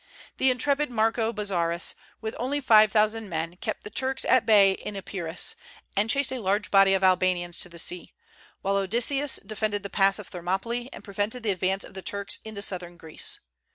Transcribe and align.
The 0.37 0.49
intrepid 0.49 0.89
Marco 0.89 1.31
Bozzaris, 1.31 1.93
with 2.21 2.35
only 2.39 2.59
five 2.59 2.91
thousand 2.91 3.29
men, 3.29 3.55
kept 3.57 3.83
the 3.83 3.91
Turks 3.91 4.25
at 4.25 4.47
bay 4.47 4.71
in 4.71 4.95
Epirus, 4.95 5.55
and 5.95 6.09
chased 6.09 6.31
a 6.31 6.39
large 6.39 6.71
body 6.71 6.95
of 6.95 7.03
Albanians 7.03 7.59
to 7.59 7.69
the 7.69 7.77
sea; 7.77 8.15
while 8.63 8.77
Odysseus 8.77 9.35
defended 9.45 9.83
the 9.83 9.91
pass 9.91 10.17
of 10.17 10.29
Thermopylae, 10.29 10.89
and 10.91 11.03
prevented 11.03 11.43
the 11.43 11.51
advance 11.51 11.83
of 11.83 11.93
the 11.93 12.01
Turks 12.01 12.39
into 12.43 12.63
Southern 12.63 12.97
Greece. 12.97 13.41